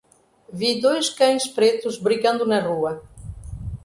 Vi 0.51 0.79
dois 0.81 1.09
cães 1.11 1.45
pretos 1.45 1.95
brigando 1.99 2.43
na 2.43 2.59
rua 2.59 3.03